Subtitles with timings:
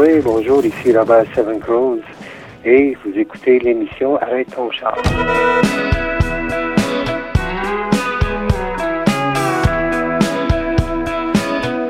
[0.00, 1.98] Oui, bonjour, ici Robert Seven Crows
[2.64, 4.96] et vous écoutez l'émission Arrête ton char.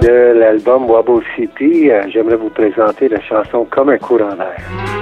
[0.01, 4.98] De l'album Wabo City, euh, j'aimerais vous présenter la chanson Comme un courant d'air.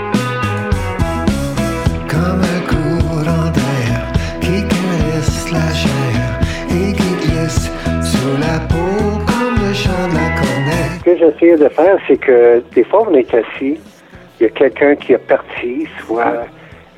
[11.06, 13.78] Que j'essaie de faire, c'est que des fois, on est assis,
[14.40, 16.46] il y a quelqu'un qui est parti, soit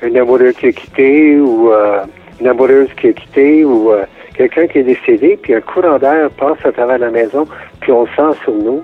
[0.01, 2.03] un amoureux qui a quitté ou euh,
[2.41, 6.31] une amoureuse qui a quitté ou euh, quelqu'un qui est décédé, puis un courant d'air
[6.31, 7.47] passe à travers la maison,
[7.81, 8.81] puis on le sent sur nous.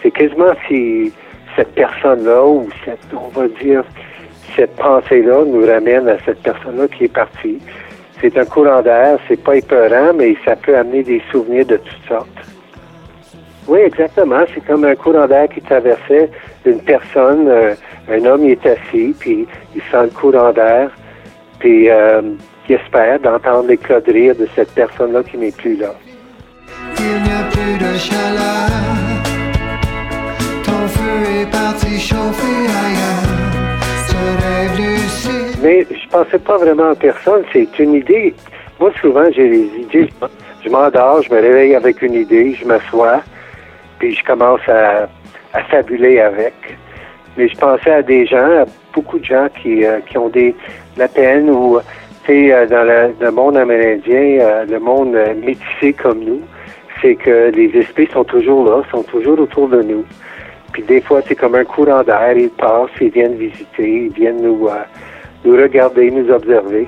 [0.00, 1.12] C'est quasiment si
[1.56, 3.82] cette personne-là ou cette, on va dire,
[4.54, 7.58] cette pensée-là nous ramène à cette personne-là qui est partie.
[8.20, 12.08] C'est un courant d'air, c'est pas épeurant, mais ça peut amener des souvenirs de toutes
[12.08, 12.53] sortes.
[13.66, 14.40] Oui, exactement.
[14.52, 16.30] C'est comme un courant d'air qui traversait
[16.64, 17.48] une personne.
[17.48, 17.74] euh,
[18.10, 20.90] un homme il est assis, puis il sent le courant d'air,
[21.58, 22.20] puis euh,
[22.68, 25.94] il espère d'entendre l'éclat de rire de cette personne-là qui n'est plus là.
[26.98, 28.70] Il n'y a plus de chaleur.
[30.64, 33.24] Ton feu est parti chauffer ailleurs.
[34.08, 34.94] Ce rêve.
[35.62, 38.34] Mais je pensais pas vraiment en personne, c'est une idée.
[38.78, 40.10] Moi, souvent, j'ai des idées.
[40.62, 43.22] Je m'endors, je me réveille avec une idée, je m'assois,
[43.98, 45.08] puis je commence à,
[45.52, 46.54] à fabuler avec.
[47.36, 48.64] Mais je pensais à des gens, à
[48.94, 50.54] beaucoup de gens qui, euh, qui ont des,
[50.96, 51.80] la peine ou,
[52.24, 52.84] tu sais, euh, dans
[53.20, 56.40] le, monde amérindien, euh, le monde euh, métissé comme nous,
[57.02, 60.04] c'est que les esprits sont toujours là, sont toujours autour de nous.
[60.72, 64.42] Puis des fois, c'est comme un courant d'air, ils passent, ils viennent visiter, ils viennent
[64.42, 64.82] nous, euh,
[65.44, 66.86] nous regarder, nous observer.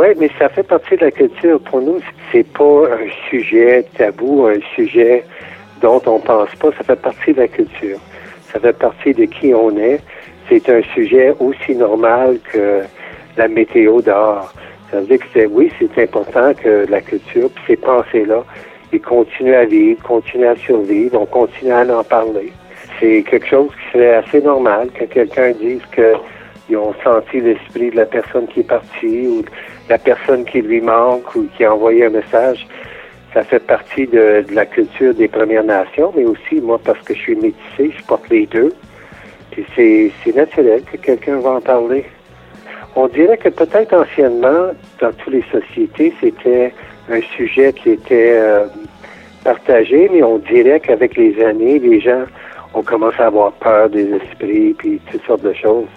[0.00, 1.60] Oui, mais ça fait partie de la culture.
[1.60, 2.00] Pour nous,
[2.32, 5.24] c'est pas un sujet tabou, un sujet
[5.82, 6.70] dont on pense pas.
[6.78, 7.98] Ça fait partie de la culture.
[8.50, 10.00] Ça fait partie de qui on est.
[10.48, 12.80] C'est un sujet aussi normal que
[13.36, 14.54] la météo dehors.
[14.90, 18.42] Ça veut dire que c'est, oui, c'est important que la culture, puis ces pensées-là,
[18.94, 22.54] ils continuent à vivre, continuent à survivre, on continue à en parler.
[22.98, 26.14] C'est quelque chose qui serait assez normal que quelqu'un dise que
[26.70, 29.44] ils ont senti l'esprit de la personne qui est partie ou
[29.88, 32.66] la personne qui lui manque ou qui a envoyé un message.
[33.34, 37.20] Ça fait partie de, la culture des Premières Nations, mais aussi, moi, parce que je
[37.20, 38.72] suis métissé, je porte les deux.
[39.50, 42.04] Puis c'est, c'est naturel que quelqu'un va en parler.
[42.96, 44.70] On dirait que peut-être anciennement,
[45.00, 46.72] dans toutes les sociétés, c'était
[47.08, 48.66] un sujet qui était euh,
[49.44, 52.24] partagé, mais on dirait qu'avec les années, les gens
[52.74, 55.88] ont commencé à avoir peur des esprits puis toutes sortes de choses.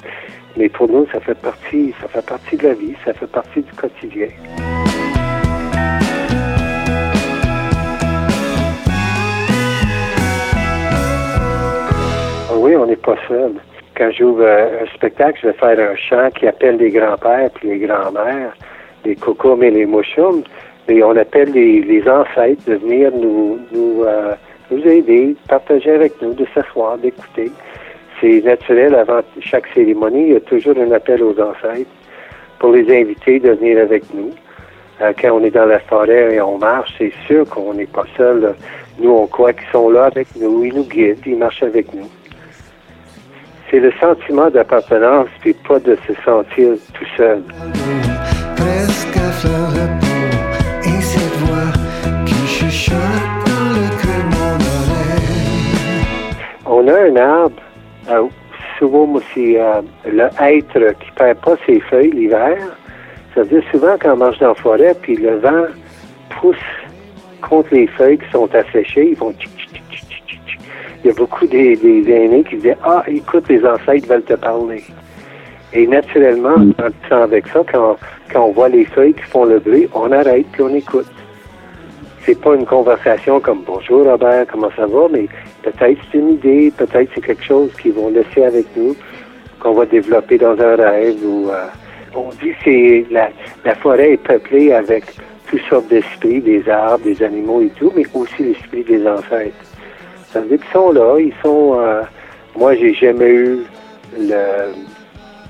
[0.55, 3.61] Mais pour nous, ça fait partie, ça fait partie de la vie, ça fait partie
[3.61, 4.27] du quotidien.
[12.49, 13.53] Ah oui, on n'est pas seul.
[13.95, 17.79] Quand j'ouvre un spectacle, je vais faire un chant qui appelle les grands-pères puis les
[17.79, 18.55] grands-mères,
[19.05, 20.43] les cocoums et les mouchoums.
[20.87, 24.35] Et on appelle les, les ancêtres de venir nous, nous, euh,
[24.69, 27.51] nous aider, partager avec nous, de s'asseoir, d'écouter.
[28.19, 31.91] C'est naturel, avant chaque cérémonie, il y a toujours un appel aux ancêtres
[32.59, 34.31] pour les inviter de venir avec nous.
[35.01, 38.05] Euh, quand on est dans la forêt et on marche, c'est sûr qu'on n'est pas
[38.15, 38.55] seul.
[38.99, 42.07] Nous, on croit qu'ils sont là avec nous, ils nous guident, ils marchent avec nous.
[43.69, 47.41] C'est le sentiment d'appartenance, puis pas de se sentir tout seul.
[56.65, 57.62] On a un arbre,
[58.79, 62.57] souvent moi, c'est euh, le hêtre qui perd pas ses feuilles l'hiver.
[63.33, 65.65] Ça veut dire souvent quand on marche dans la forêt, puis le vent
[66.29, 66.55] pousse
[67.41, 69.33] contre les feuilles qui sont asséchées, ils vont.
[71.03, 74.35] Il y a beaucoup des, des aînés qui disaient Ah, écoute, les ancêtres veulent te
[74.35, 74.83] parler.
[75.73, 77.97] Et naturellement, en disant avec ça, quand,
[78.31, 81.07] quand on voit les feuilles qui font le bruit, on arrête puis on écoute.
[82.25, 85.27] C'est pas une conversation comme Bonjour Robert, comment ça va, mais
[85.61, 88.95] peut-être c'est une idée, peut-être c'est quelque chose qu'ils vont laisser avec nous,
[89.59, 91.65] qu'on va développer dans un rêve ou euh,
[92.15, 95.03] on dit que c'est la, forêt est peuplée avec
[95.49, 99.57] toutes sortes d'esprits, des arbres, des animaux et tout, mais aussi l'esprit des ancêtres.
[100.31, 102.03] Ça veut dire qu'ils sont là, ils sont euh,
[102.57, 103.59] moi j'ai jamais eu
[104.17, 104.71] le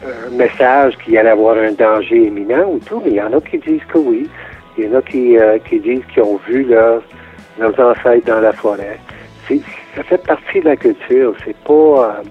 [0.05, 3.31] un message qu'il y allait avoir un danger imminent ou tout, mais il y en
[3.31, 4.27] a qui disent que oui.
[4.77, 7.01] Il y en a qui, euh, qui disent qu'ils ont vu leurs,
[7.59, 8.99] leurs ancêtres dans la forêt.
[9.95, 11.35] Ça fait partie de la culture.
[11.45, 12.23] C'est pas, euh,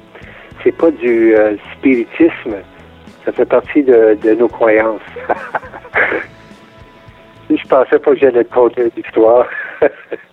[0.64, 2.56] c'est pas du euh, spiritisme.
[3.24, 5.00] Ça fait partie de, de nos croyances.
[7.72, 8.90] pensais pas que j'allais te conter une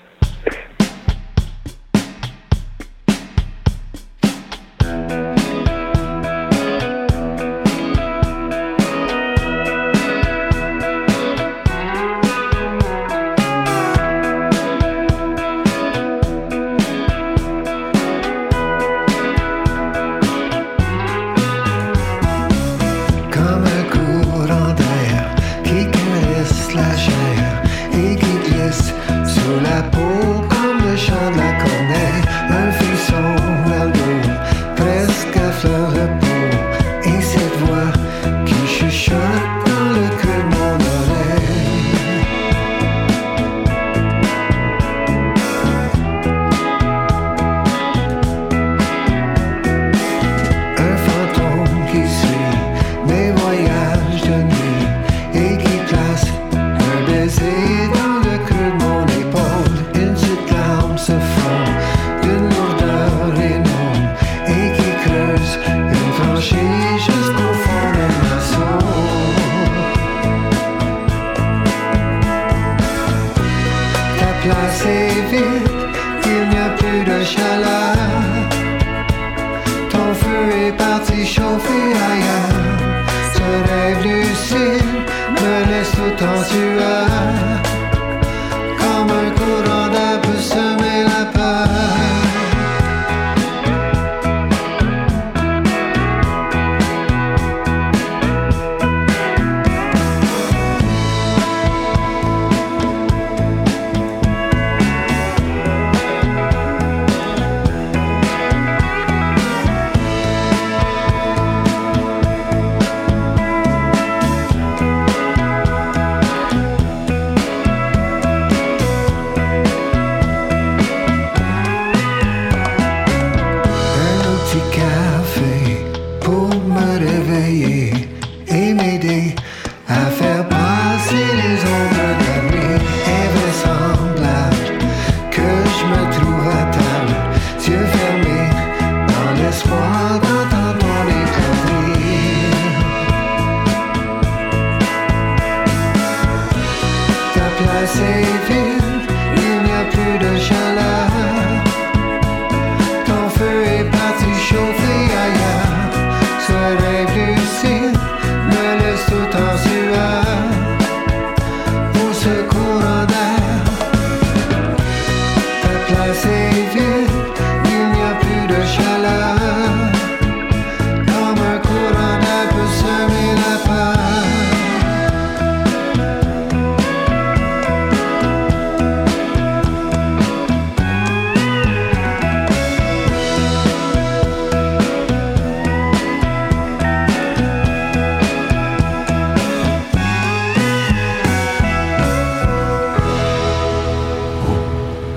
[84.29, 87.08] me laisse en sueur.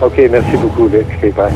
[0.03, 1.07] OK, merci beaucoup, Luc.
[1.23, 1.53] OK, bye.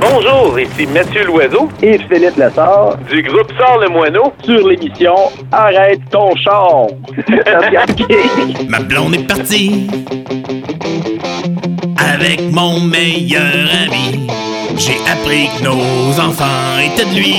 [0.00, 4.32] Bonjour, ici Mathieu Loiseau et Philippe Lessard du groupe Sort le Moineau.
[4.42, 5.14] sur l'émission
[5.52, 6.86] Arrête ton char.
[8.68, 9.88] Ma blonde est partie
[11.98, 14.26] avec mon meilleur ami.
[14.80, 17.34] J'ai appris que nos enfants étaient de lui.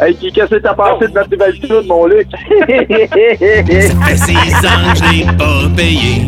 [0.00, 2.26] hey, qui qu'est-ce que t'as pensé de notre nouvelle tune, mon Luc?
[2.30, 6.24] Ça fait six ans que je l'ai pas payé.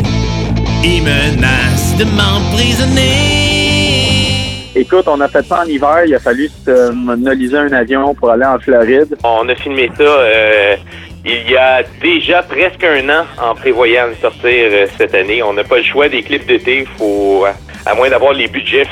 [0.85, 3.01] Il menace de m'emprisonner.
[4.75, 6.05] Écoute, on a fait ça en hiver.
[6.07, 9.17] Il a fallu se monopoliser un avion pour aller en Floride.
[9.25, 10.77] On a filmé ça euh,
[11.25, 15.43] il y a déjà presque un an en prévoyant de sortir euh, cette année.
[15.43, 16.87] On n'a pas le choix des clips d'été.
[16.99, 17.47] Faut,
[17.87, 18.87] à moins d'avoir les budgets,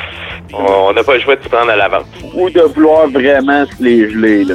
[0.52, 2.06] on n'a pas le choix de se prendre à l'avance.
[2.34, 4.54] Ou de vouloir vraiment se les geler, là.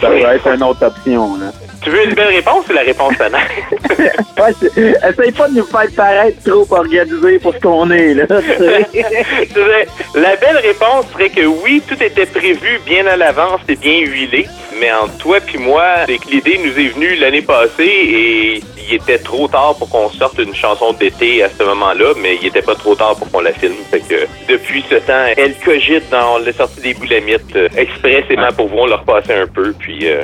[0.00, 1.52] Ça pourrait être une autre option, là.
[1.82, 3.50] Tu veux une belle réponse ou la réponse honnête?
[4.40, 8.24] Ouais, essaye pas de nous faire paraître trop organisés pour ce qu'on est, là.
[10.14, 14.46] la belle réponse serait que oui, tout était prévu bien à l'avance et bien huilé.
[14.80, 18.94] Mais entre toi puis moi, c'est que l'idée nous est venue l'année passée et il
[18.94, 22.62] était trop tard pour qu'on sorte une chanson d'été à ce moment-là, mais il était
[22.62, 23.74] pas trop tard pour qu'on la filme.
[23.90, 28.68] Fait que depuis ce temps, elle cogite dans la sortie des boulamites euh, expressément pour
[28.68, 30.22] voir leur passer un peu puis euh,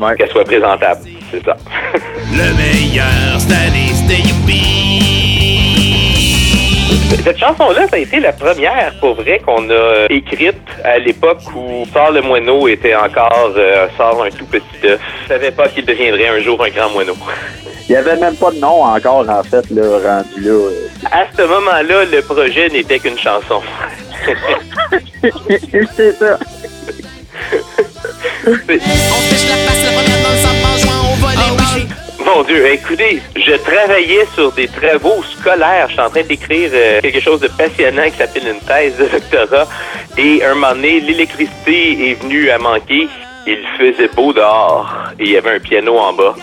[0.00, 0.16] Ouais.
[0.16, 1.00] qu'elle soit présentable.
[1.30, 1.56] C'est ça.
[2.32, 3.32] Le meilleur.
[7.24, 11.84] Cette chanson-là, ça a été la première, pour vrai, qu'on a écrite à l'époque où
[11.92, 15.00] Sort le moineau était encore euh, Sort un tout petit œuf.
[15.22, 17.14] Je savais pas qu'il deviendrait un jour un grand moineau.
[17.88, 20.68] Il n'y avait même pas de nom encore, en fait, là, rendu là.
[21.12, 23.62] À ce moment-là, le projet n'était qu'une chanson.
[25.96, 26.38] c'est ça.
[28.44, 31.86] On se pêche la face, la première dans le sang, en jouant au volley
[32.26, 35.86] Mon Dieu, écoutez, je travaillais sur des travaux scolaires.
[35.86, 39.06] Je suis en train d'écrire euh, quelque chose de passionnant qui s'appelle une thèse de
[39.06, 39.68] doctorat.
[40.18, 43.08] Et un moment donné, l'électricité est venue à manquer.
[43.46, 46.34] Il faisait beau dehors et il y avait un piano en bas.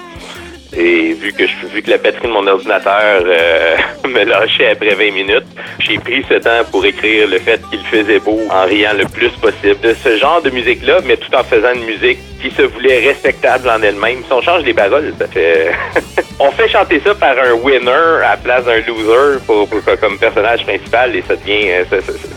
[0.71, 3.75] Et vu que je, vu que la batterie de mon ordinateur euh,
[4.07, 5.45] me lâchait après 20 minutes,
[5.79, 9.29] j'ai pris ce temps pour écrire le fait qu'il faisait beau en riant le plus
[9.31, 12.99] possible de ce genre de musique-là, mais tout en faisant une musique qui se voulait
[12.99, 14.19] respectable en elle-même.
[14.25, 15.71] Si on change les paroles, ça fait...
[16.39, 17.89] on fait chanter ça par un winner
[18.23, 21.83] à la place d'un loser pour, pour- comme personnage principal et ça devient, euh,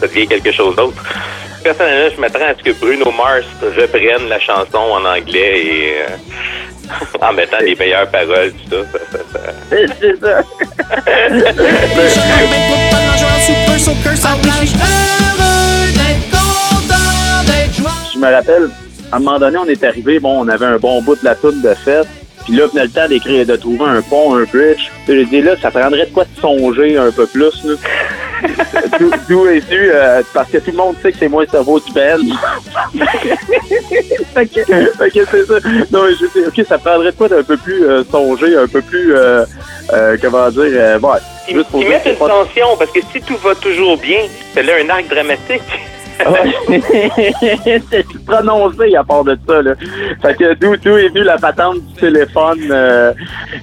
[0.00, 1.02] ça, devient quelque chose d'autre.
[1.62, 7.18] Personnellement, je m'attends à ce que Bruno Mars reprenne la chanson en anglais et euh,
[7.20, 8.84] en mettant les meilleures paroles, tout ça.
[8.92, 10.42] ça, ça, ça- C'est ça.
[18.14, 18.68] Je me rappelle,
[19.10, 21.34] à un moment donné, on est arrivé, bon, on avait un bon bout de la
[21.34, 22.06] toune de fête.
[22.44, 24.90] Puis là, venait le temps d'écrire, de trouver un pont, un bridge.
[25.06, 27.74] J'ai dit, là, ça prendrait de quoi de songer un peu plus, là.
[29.28, 31.78] D'où- est dû, euh, parce que tout le monde sait que c'est moi le cerveau
[31.80, 32.18] du Ben.
[34.34, 35.54] fait que, fait que c'est ça.
[35.90, 38.80] Non, je dis, OK, ça prendrait de quoi d'un peu plus euh, songer, un peu
[38.82, 39.44] plus, euh,
[39.92, 41.10] euh, comment dire, euh, bon,
[41.48, 44.20] Ils, juste pour ils mettent une tension parce que si tout va toujours bien,
[44.54, 45.62] c'est là un arc dramatique.
[47.90, 49.62] C'est prononcé à part de ça.
[49.62, 49.74] Là.
[50.20, 53.12] Fait que d'où, d'où est venue la patente du téléphone euh,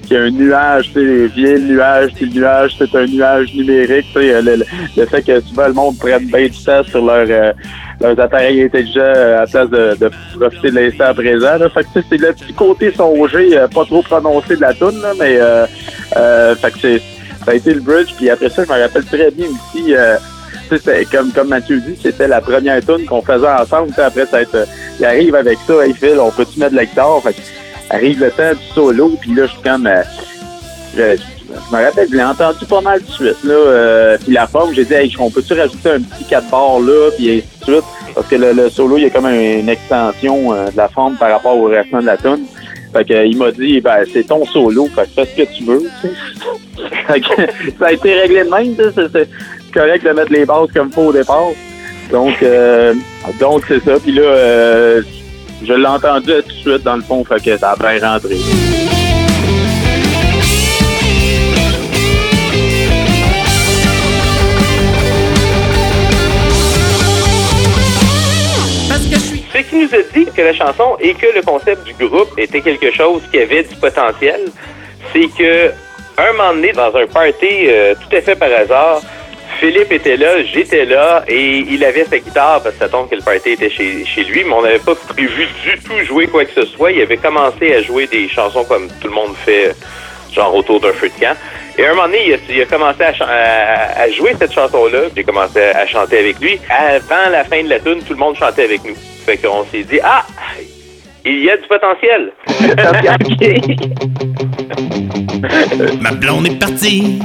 [0.06, 3.54] qui a un nuage, tu sais, vient le nuage, puis le nuage, c'est un nuage
[3.54, 4.06] numérique.
[4.14, 4.64] Le, le,
[4.96, 7.52] le fait que souvent le monde prenne bien du temps sur leur, euh,
[8.00, 11.58] leurs appareils intelligents euh, à la place de, de profiter de l'instant présent.
[11.58, 11.68] Là.
[11.68, 15.12] Fait que c'est le petit côté songé, euh, pas trop prononcé de la toune, là,
[15.18, 15.66] mais euh,
[16.16, 17.02] euh, fait que c'est,
[17.44, 18.14] ça a été le bridge.
[18.16, 19.94] Puis après ça, je me rappelle très bien aussi.
[21.10, 23.92] Comme, comme Mathieu dit, c'était la première tune qu'on faisait ensemble.
[23.98, 24.38] Après, ça
[25.00, 27.22] il arrive avec ça, hey Phil, on peut-tu mettre de la guitare?
[27.88, 29.86] Arrive le temps du solo, puis là, je suis comme...
[29.86, 30.02] euh,
[30.96, 31.02] je,
[31.76, 33.42] me rappelle, je l'ai entendu pas mal de suite.
[33.44, 36.80] Là, euh, puis la forme, j'ai dit, hey, on peut-tu rajouter un petit 4 bars
[36.80, 37.84] là, puis ainsi de suite?
[38.14, 41.30] Parce que le, solo, il y a comme une extension euh, de la forme par
[41.30, 42.44] rapport au restant de la tune.
[42.92, 45.64] Fait que, il m'a dit, ben, c'est ton solo, fait que fais ce que tu
[45.64, 45.82] veux.
[47.78, 48.74] ça a été réglé de même,
[49.70, 51.48] correct de mettre les bases comme il faut au départ.
[52.10, 52.94] Donc, euh,
[53.38, 53.98] donc c'est ça.
[54.00, 55.02] Puis là, euh,
[55.64, 58.36] je l'ai entendu tout de suite dans le fond, fait que ça a bien rentré.
[69.52, 72.60] Ce qui nous a dit que la chanson et que le concept du groupe était
[72.60, 74.40] quelque chose qui avait du potentiel,
[75.12, 75.70] c'est que
[76.20, 79.00] un moment donné, dans un party euh, tout à fait par hasard,
[79.60, 83.16] Philippe était là, j'étais là, et il avait sa guitare, parce que ça tombe que
[83.16, 86.46] le party était chez, chez lui, mais on n'avait pas prévu du tout jouer quoi
[86.46, 86.92] que ce soit.
[86.92, 89.74] Il avait commencé à jouer des chansons comme tout le monde fait,
[90.32, 91.36] genre autour d'un feu de camp.
[91.76, 94.52] Et à un moment donné, il a, il a commencé à, à- à jouer cette
[94.52, 95.00] chanson-là.
[95.14, 96.58] J'ai commencé à, à chanter avec lui.
[96.70, 98.94] Avant la fin de la tune, tout le monde chantait avec nous.
[99.26, 100.24] Fait qu'on s'est dit, ah,
[101.24, 102.32] il y a du potentiel.
[106.00, 107.18] Ma blonde est partie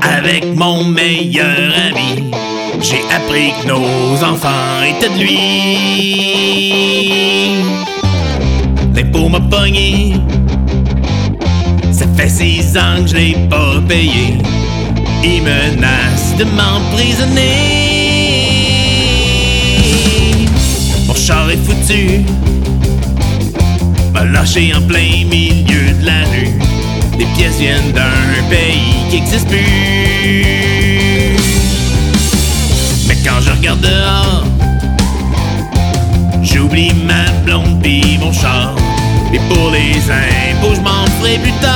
[0.00, 2.30] avec mon meilleur ami.
[2.80, 5.38] J'ai appris que nos enfants étaient de lui.
[8.94, 10.16] L'impôt m'a pogné.
[11.92, 14.38] Ça fait six ans que je l'ai pas payé.
[15.24, 17.42] Il menace de m'emprisonner.
[21.06, 22.24] Mon char est foutu
[24.24, 26.52] lâché en plein milieu de la rue.
[27.18, 30.46] Les pièces viennent d'un pays qui n'existe plus.
[33.06, 34.44] Mais quand je regarde dehors,
[36.42, 38.74] j'oublie ma blonde pis mon char.
[39.32, 41.70] Et pour les impôts, je m'en ferai plus tard.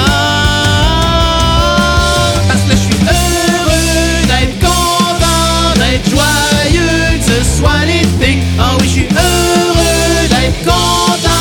[2.49, 8.38] Parce que je suis heureux d'être content, d'être joyeux, que ce soit l'été.
[8.59, 11.36] Ah oui, je suis heureux d'être content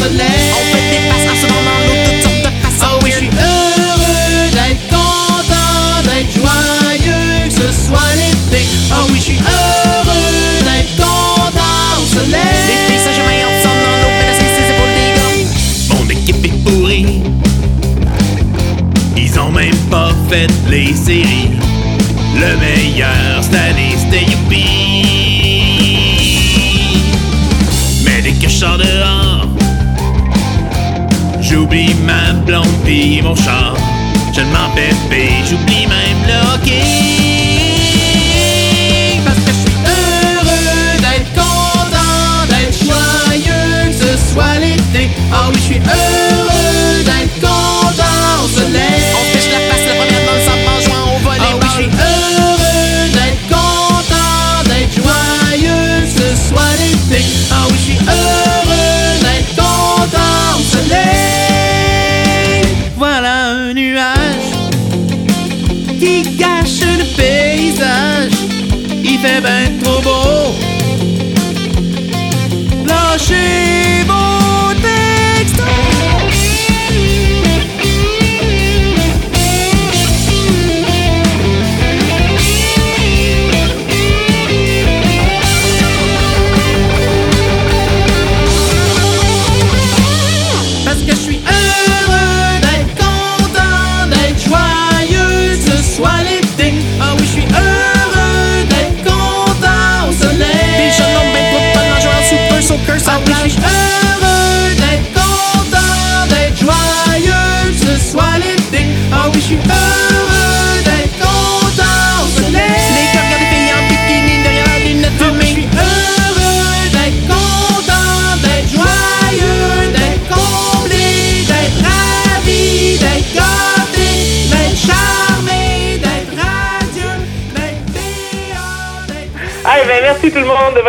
[0.00, 0.48] soleil.
[0.56, 1.02] On fait des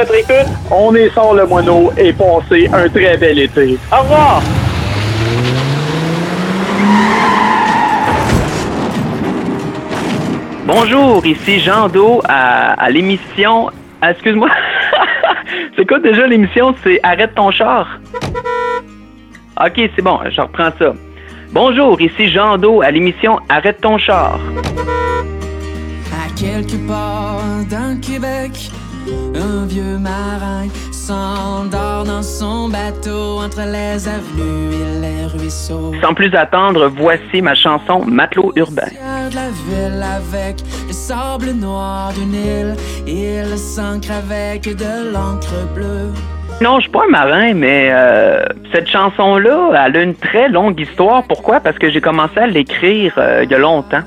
[0.02, 0.52] votre écoute.
[0.72, 3.78] On est sur le moineau et passez un très bel été.
[3.92, 4.42] Au revoir.
[10.66, 13.70] Bonjour, ici Jean Do à, à l'émission.
[14.02, 14.50] ah, Excuse-moi.
[15.78, 16.74] c'est quoi déjà l'émission?
[16.84, 18.00] C'est Arrête ton char.
[19.64, 20.94] Ok, c'est bon, je reprends ça.
[21.52, 24.40] Bonjour, ici Jean Do à l'émission Arrête ton char.
[26.14, 28.72] À quelque part dans le Québec,
[29.36, 35.94] un vieux marin s'endort dans son bateau entre les avenues et les ruisseaux.
[36.02, 38.84] Sans plus attendre, voici ma chanson Matelot urbain.
[38.84, 42.76] Cœur de la ville avec le sable noir d'une île,
[43.08, 46.12] il s'ancre avec de l'encre bleue.
[46.62, 50.80] Non, je suis pas un marin, mais euh, cette chanson-là, elle a une très longue
[50.80, 51.24] histoire.
[51.24, 51.60] Pourquoi?
[51.60, 54.04] Parce que j'ai commencé à l'écrire euh, il y a longtemps.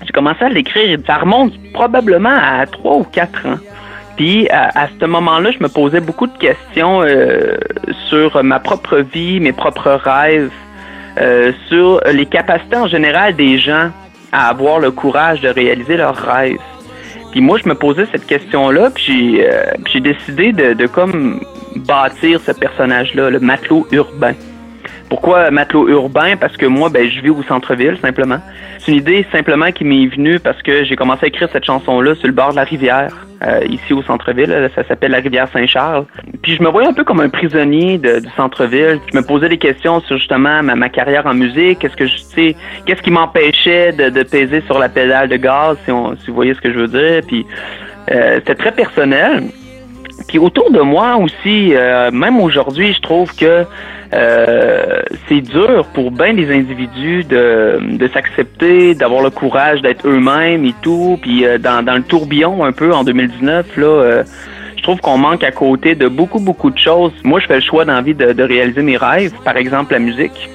[0.00, 3.58] J'ai commencé à l'écrire, ça remonte probablement à trois ou quatre ans.
[4.18, 7.56] Puis à, à ce moment-là, je me posais beaucoup de questions euh,
[8.08, 10.50] sur ma propre vie, mes propres rêves,
[11.20, 13.90] euh, sur les capacités en général des gens
[14.32, 16.58] à avoir le courage de réaliser leurs rêves.
[17.30, 21.40] Puis moi, je me posais cette question-là, puis j'ai euh, j'ai décidé de, de comme
[21.76, 24.34] bâtir ce personnage-là, le matelot urbain.
[25.08, 26.36] Pourquoi matelot urbain?
[26.36, 28.40] Parce que moi, ben, je vis au centre-ville, simplement.
[28.80, 32.16] C'est une idée simplement qui m'est venue parce que j'ai commencé à écrire cette chanson-là
[32.16, 34.70] sur le bord de la rivière, euh, ici au centre-ville.
[34.74, 36.04] Ça s'appelle la rivière Saint-Charles.
[36.42, 39.00] Puis je me voyais un peu comme un prisonnier du centre-ville.
[39.12, 41.78] Je me posais des questions sur justement ma, ma carrière en musique.
[41.80, 45.76] Qu'est-ce que je sais, qu'est-ce qui m'empêchait de, de peser sur la pédale de gaz,
[45.84, 47.22] si, on, si vous voyez ce que je veux dire?
[47.26, 47.46] Puis
[48.10, 49.44] euh, c'était très personnel.
[50.28, 53.64] Puis autour de moi aussi, euh, même aujourd'hui, je trouve que
[54.12, 60.64] euh, c'est dur pour bien des individus de, de s'accepter, d'avoir le courage d'être eux-mêmes
[60.64, 61.18] et tout.
[61.20, 64.24] Puis euh, dans, dans le tourbillon un peu en 2019, là, euh,
[64.76, 67.12] je trouve qu'on manque à côté de beaucoup, beaucoup de choses.
[67.24, 70.48] Moi, je fais le choix d'envie de, de réaliser mes rêves, par exemple la musique.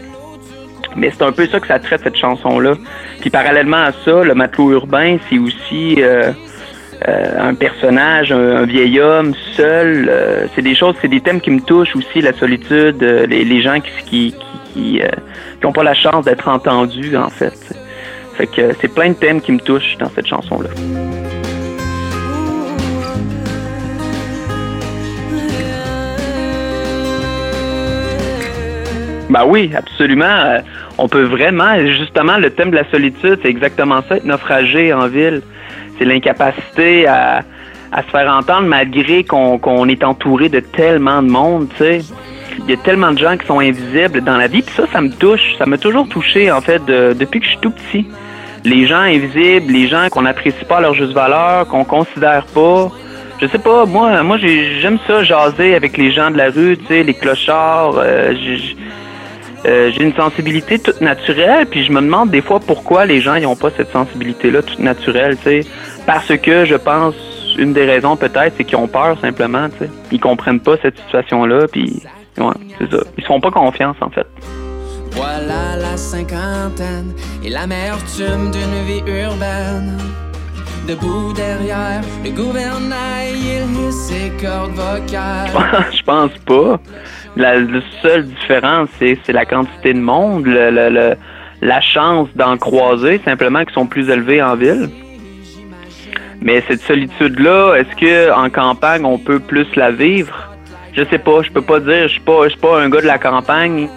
[0.95, 2.73] Mais c'est un peu ça que ça traite cette chanson-là.
[3.19, 6.31] Puis parallèlement à ça, le matelot urbain, c'est aussi euh,
[7.05, 10.07] un personnage, un, vieil homme seul.
[10.09, 13.61] euh, c'est des choses, c'est des thèmes qui me touchent aussi, la solitude, euh, les,
[13.61, 14.33] gens qui
[14.73, 17.57] qui euh, pas la chance d'être entendus en fait.
[18.35, 20.69] Fait que euh, c'est plein de thèmes qui me touchent dans cette chanson-là.
[29.29, 30.25] Ben oui, absolument.
[30.25, 30.59] Euh,
[30.99, 35.07] on peut vraiment, justement, le thème de la solitude, c'est exactement ça, être naufragé en
[35.07, 35.41] ville.
[35.97, 37.41] C'est l'incapacité à,
[37.91, 41.99] à se faire entendre malgré qu'on qu'on est entouré de tellement de monde, tu sais.
[42.59, 45.01] Il y a tellement de gens qui sont invisibles dans la vie, puis ça, ça
[45.01, 45.55] me touche.
[45.57, 48.07] Ça m'a toujours touché, en fait, de- depuis que je suis tout petit.
[48.63, 52.89] Les gens invisibles, les gens qu'on n'apprécie pas à leur juste valeur, qu'on considère pas.
[53.41, 56.77] Je sais pas, moi, moi j'ai- j'aime ça jaser avec les gens de la rue,
[56.77, 57.95] tu sais, les clochards.
[57.97, 58.33] euh,
[59.65, 63.39] euh, j'ai une sensibilité toute naturelle, puis je me demande des fois pourquoi les gens
[63.39, 65.59] n'ont pas cette sensibilité-là toute naturelle, tu sais.
[66.05, 67.15] Parce que je pense,
[67.57, 69.89] une des raisons peut-être, c'est qu'ils ont peur simplement, tu sais.
[70.11, 72.03] Ils comprennent pas cette situation-là, puis
[72.37, 73.03] ouais, c'est ça.
[73.17, 74.27] Ils se font pas confiance en fait.
[75.11, 79.97] Voilà la cinquantaine et l'amertume d'une vie urbaine.
[80.87, 85.49] Debout derrière le gouvernail, il hisse ses cordes vocales.
[85.93, 86.79] je pense pas.
[87.35, 87.53] La,
[88.01, 91.15] seule différence, c'est, la quantité de monde, le, le- le-
[91.61, 94.89] la chance d'en croiser, simplement qu'ils sont plus élevés en ville.
[96.41, 100.49] Mais cette solitude-là, est-ce que en campagne on peut plus la vivre?
[100.93, 102.03] Je sais pas, je peux pas dire.
[102.03, 103.87] Je suis pas, je suis pas un gars de la campagne.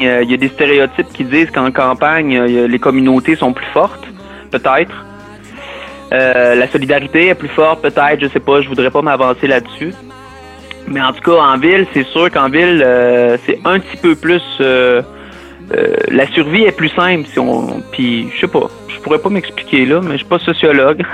[0.00, 4.06] Euh, Il y a des stéréotypes qui disent qu'en campagne, les communautés sont plus fortes,
[4.52, 5.04] peut-être.
[6.12, 8.20] Euh, la solidarité est plus forte, peut-être.
[8.20, 8.60] Je sais pas.
[8.62, 9.92] Je voudrais pas m'avancer là-dessus.
[10.88, 14.14] Mais en tout cas, en ville, c'est sûr qu'en ville, euh, c'est un petit peu
[14.14, 14.42] plus.
[14.60, 15.02] euh,
[15.72, 17.82] euh, la survie est plus simple si on.
[17.90, 18.70] Puis, je sais pas.
[18.88, 21.02] Je pourrais pas m'expliquer là, mais je suis pas sociologue.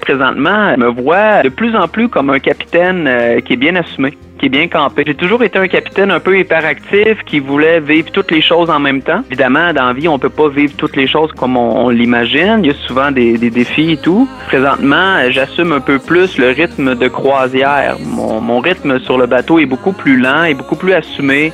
[0.00, 4.16] Présentement, je me vois de plus en plus comme un capitaine qui est bien assumé,
[4.38, 5.02] qui est bien campé.
[5.06, 8.78] J'ai toujours été un capitaine un peu hyperactif, qui voulait vivre toutes les choses en
[8.78, 9.22] même temps.
[9.28, 12.60] Évidemment, dans la vie, on peut pas vivre toutes les choses comme on, l'imagine.
[12.62, 14.28] Il y a souvent des, défis et tout.
[14.46, 17.96] Présentement, euh, j'assume un peu plus le rythme de croisière.
[18.00, 21.52] Mon, mon rythme sur le bateau est beaucoup plus lent et beaucoup plus assumé.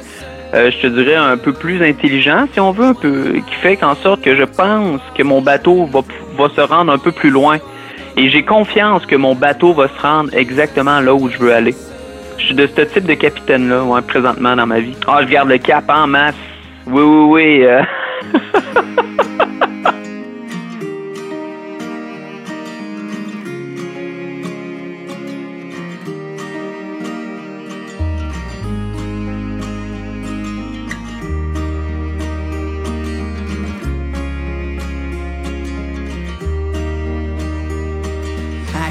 [0.55, 3.77] Euh, je te dirais un peu plus intelligent, si on veut, un peu, qui fait
[3.77, 6.01] qu'en sorte que je pense que mon bateau va,
[6.39, 7.59] va se rendre un peu plus loin.
[8.17, 11.75] Et j'ai confiance que mon bateau va se rendre exactement là où je veux aller.
[12.39, 14.97] Je suis de ce type de capitaine-là, ouais, présentement dans ma vie.
[15.07, 16.35] Ah, je garde le cap en masse.
[16.87, 17.65] Oui, oui, oui.
[17.65, 17.83] euh.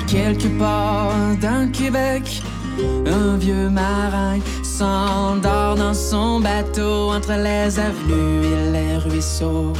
[0.07, 2.43] Quelque part dans le Québec,
[3.05, 9.73] un vieux marin s'endort dans son bateau entre les avenues et les ruisseaux.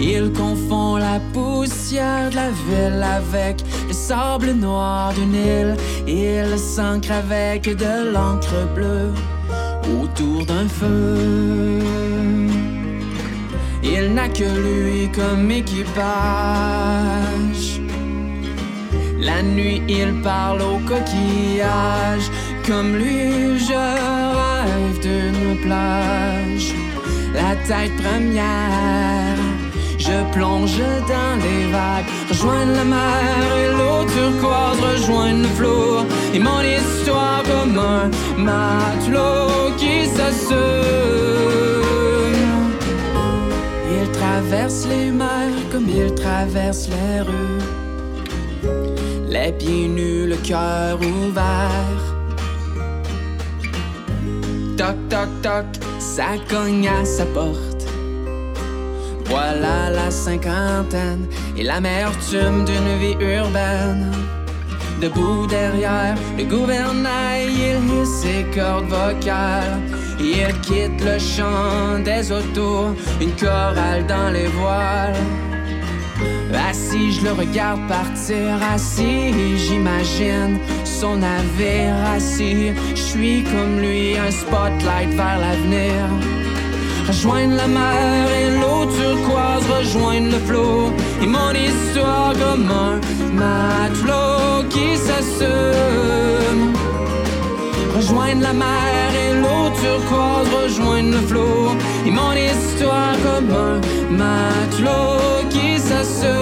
[0.00, 5.76] Il confond la poussière de la ville avec le sable noir d'une île.
[6.08, 9.12] Il s'ancre avec de l'encre bleue
[10.00, 11.78] autour d'un feu.
[13.84, 16.02] Il n'a que lui comme équipage.
[19.22, 22.26] La nuit, il parle au coquillage.
[22.66, 26.74] Comme lui, je rêve d'une plage.
[27.32, 29.38] La tête première,
[29.96, 30.76] je plonge
[31.12, 32.10] dans les vagues.
[32.30, 35.98] Rejoindre la mer et l'eau turquoise, rejoindre le flot.
[36.34, 40.58] Et mon histoire comme un matelot qui s'assume.
[43.94, 48.91] Il traverse les mers comme il traverse les rues.
[49.44, 51.98] Les pieds nus, le cœur ouvert.
[54.76, 55.66] Toc, toc, toc,
[55.98, 57.84] ça cogne à sa porte.
[59.24, 61.26] Voilà la cinquantaine
[61.56, 64.12] et l'amertume d'une vie urbaine.
[65.00, 69.80] Debout derrière le gouvernail, il hisse ses cordes vocales.
[70.20, 75.16] Il quitte le chant des autos, une chorale dans les voiles.
[76.54, 82.72] Assis, je le regarde partir, assis, j'imagine son navire assis.
[82.94, 86.02] Je suis comme lui, un spotlight vers l'avenir.
[87.08, 90.92] Rejoindre la mer et l'eau turquoise, rejoindre le flot.
[91.22, 93.00] Et mon histoire comme un
[93.40, 96.72] matelot qui s'assume.
[97.96, 101.70] Rejoindre la mer et l'eau turquoise, rejoindre le flot.
[102.06, 103.80] Et mon histoire comme un
[104.20, 105.61] matelot qui
[106.04, 106.32] mer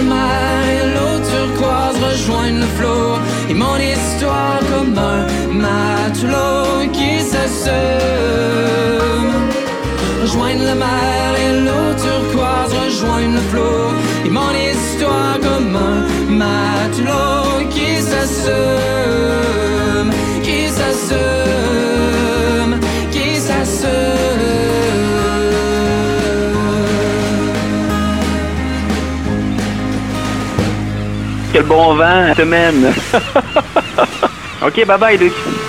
[0.00, 0.53] et l'eau
[1.44, 3.18] turquoise, rejoindre le flot.
[3.50, 7.74] Et mon histoire comme un matelot qui s'assume.
[10.22, 13.90] Rejoindre la mer et l'eau turquoise, rejoindre le flot.
[14.26, 15.98] Et mon histoire comme un
[16.30, 19.43] matelot qui s'assume.
[31.54, 32.92] Que le bon vent te mène.
[34.60, 35.63] ok, bye bye, Luc.